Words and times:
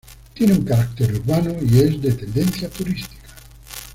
Tiene 0.33 0.53
un 0.53 0.63
carácter 0.63 1.13
urbano 1.13 1.53
y 1.61 1.77
es 1.79 2.01
de 2.01 2.11
tendencia 2.13 2.67
turística. 2.71 3.19